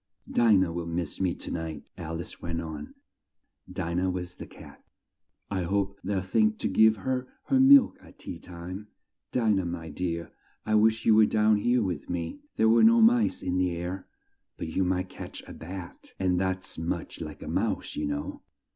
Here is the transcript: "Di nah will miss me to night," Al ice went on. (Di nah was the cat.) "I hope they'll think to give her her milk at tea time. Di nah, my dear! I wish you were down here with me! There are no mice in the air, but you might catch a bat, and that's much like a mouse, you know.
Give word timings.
"Di 0.31 0.51
nah 0.55 0.71
will 0.71 0.87
miss 0.87 1.21
me 1.21 1.35
to 1.35 1.51
night," 1.51 1.83
Al 1.95 2.19
ice 2.19 2.41
went 2.41 2.59
on. 2.59 2.95
(Di 3.71 3.93
nah 3.93 4.09
was 4.09 4.33
the 4.33 4.47
cat.) 4.47 4.83
"I 5.51 5.61
hope 5.61 5.99
they'll 6.03 6.23
think 6.23 6.57
to 6.57 6.67
give 6.67 6.95
her 6.95 7.27
her 7.49 7.59
milk 7.59 7.99
at 8.01 8.17
tea 8.17 8.39
time. 8.39 8.87
Di 9.31 9.51
nah, 9.53 9.63
my 9.63 9.89
dear! 9.91 10.31
I 10.65 10.73
wish 10.73 11.05
you 11.05 11.13
were 11.13 11.27
down 11.27 11.57
here 11.57 11.83
with 11.83 12.09
me! 12.09 12.39
There 12.55 12.73
are 12.73 12.83
no 12.83 12.99
mice 12.99 13.43
in 13.43 13.59
the 13.59 13.73
air, 13.75 14.07
but 14.57 14.69
you 14.69 14.83
might 14.83 15.07
catch 15.09 15.43
a 15.45 15.53
bat, 15.53 16.15
and 16.17 16.41
that's 16.41 16.79
much 16.79 17.21
like 17.21 17.43
a 17.43 17.47
mouse, 17.47 17.95
you 17.95 18.07
know. 18.07 18.41